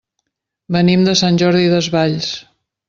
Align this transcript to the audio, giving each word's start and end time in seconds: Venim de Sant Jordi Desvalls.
Venim 0.77 1.05
de 1.09 1.15
Sant 1.21 1.39
Jordi 1.43 1.71
Desvalls. 1.77 2.35